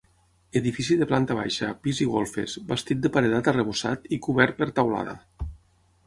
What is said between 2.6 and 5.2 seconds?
bastit de paredat arrebossat i cobert per teulada.